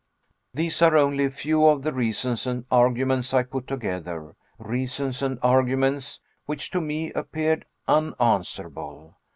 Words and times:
These 0.55 0.81
are 0.81 0.97
only 0.97 1.25
a 1.25 1.29
few 1.29 1.67
of 1.67 1.83
the 1.83 1.93
reasons 1.93 2.47
and 2.47 2.65
arguments 2.71 3.35
I 3.35 3.43
put 3.43 3.67
together 3.67 4.35
reasons 4.57 5.21
and 5.21 5.37
arguments 5.43 6.21
which 6.47 6.71
to 6.71 6.81
me 6.81 7.11
appeared 7.11 7.67
unanswerable. 7.87 9.19